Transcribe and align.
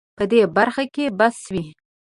په 0.17 0.23
دې 0.31 0.41
برخه 0.55 0.83
کې 0.93 1.05
بس 1.17 1.37
وي 1.53 1.65